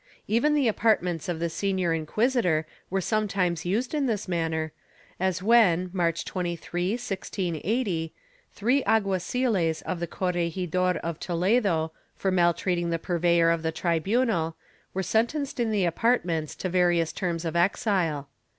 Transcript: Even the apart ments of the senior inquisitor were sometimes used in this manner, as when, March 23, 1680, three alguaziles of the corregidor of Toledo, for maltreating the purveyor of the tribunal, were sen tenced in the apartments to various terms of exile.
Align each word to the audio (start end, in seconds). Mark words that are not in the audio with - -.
Even 0.27 0.55
the 0.55 0.67
apart 0.67 1.03
ments 1.03 1.29
of 1.29 1.37
the 1.39 1.47
senior 1.47 1.93
inquisitor 1.93 2.65
were 2.89 3.01
sometimes 3.01 3.67
used 3.67 3.93
in 3.93 4.07
this 4.07 4.27
manner, 4.27 4.71
as 5.19 5.43
when, 5.43 5.91
March 5.93 6.25
23, 6.25 6.93
1680, 6.93 8.11
three 8.51 8.83
alguaziles 8.85 9.83
of 9.83 9.99
the 9.99 10.07
corregidor 10.07 10.97
of 11.03 11.19
Toledo, 11.19 11.91
for 12.15 12.31
maltreating 12.31 12.89
the 12.89 12.97
purveyor 12.97 13.51
of 13.51 13.61
the 13.61 13.71
tribunal, 13.71 14.55
were 14.95 15.03
sen 15.03 15.27
tenced 15.27 15.59
in 15.59 15.69
the 15.69 15.85
apartments 15.85 16.55
to 16.55 16.67
various 16.67 17.13
terms 17.13 17.45
of 17.45 17.55
exile. 17.55 18.27